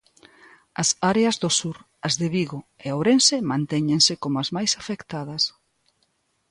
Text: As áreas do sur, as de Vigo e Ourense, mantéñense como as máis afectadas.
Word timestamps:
As 0.81 0.89
áreas 1.11 1.35
do 1.43 1.49
sur, 1.59 1.77
as 2.07 2.13
de 2.21 2.27
Vigo 2.35 2.59
e 2.85 2.87
Ourense, 2.95 3.37
mantéñense 3.51 4.13
como 4.23 4.35
as 4.43 4.49
máis 4.55 4.71
afectadas. 4.81 5.43